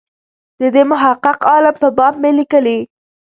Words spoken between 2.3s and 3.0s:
لیکلي.